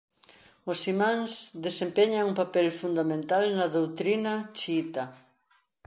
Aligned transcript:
Os 0.71 0.79
imáns 0.93 1.31
desempeñan 1.65 2.27
un 2.29 2.35
papel 2.41 2.67
fundamental 2.81 3.43
na 3.57 3.65
doutrina 3.77 4.33
xiíta. 4.59 5.03